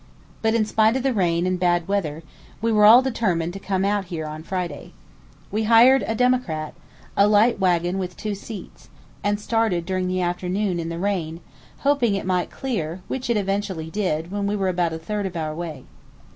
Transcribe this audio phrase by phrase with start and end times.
[0.41, 2.23] But in spite of the rain and bad weather
[2.59, 4.93] we were determined to come out here on Friday.
[5.51, 6.73] We hired a democrat,
[7.15, 8.89] a light waggon with two seats,
[9.23, 11.39] and started during the afternoon in the rain,
[11.81, 15.37] hoping it might clear which it eventually did when we were about a third of
[15.37, 15.83] our way.